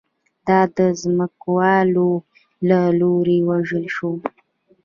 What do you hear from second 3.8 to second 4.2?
شو